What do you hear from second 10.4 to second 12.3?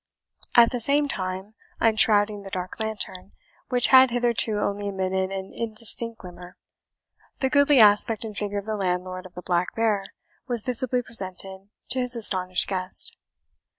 was visibly presented to his